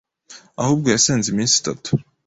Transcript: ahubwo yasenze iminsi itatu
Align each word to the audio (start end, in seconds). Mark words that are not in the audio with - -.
ahubwo 0.61 0.87
yasenze 0.93 1.27
iminsi 1.29 1.55
itatu 1.61 1.89